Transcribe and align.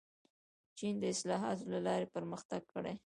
چین 0.77 0.93
د 1.01 1.03
اصلاحاتو 1.13 1.65
له 1.73 1.79
لارې 1.87 2.11
پرمختګ 2.15 2.61
کړی. 2.73 2.93